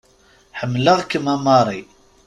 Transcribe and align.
Ḥemmeleɣ-kem, 0.59 1.25
a 1.33 1.37
Mary. 1.45 1.81